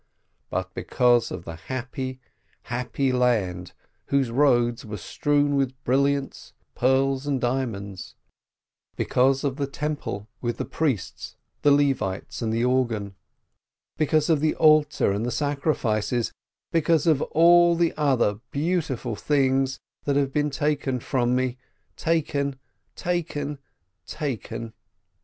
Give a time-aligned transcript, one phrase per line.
[0.49, 2.19] But because of the happy,
[2.63, 3.73] happy land
[4.07, 8.15] whose roads were strewn with brilliants, pearls, and diamonds;
[8.95, 13.13] because of the temple with the priests, the Levites, and the organ;
[13.95, 16.31] because of the altar and the sacrifices;
[16.71, 21.59] because of all the other beautiful things that have been taken from me,
[21.95, 22.55] taken,
[22.95, 23.59] taken,
[24.07, 24.73] taken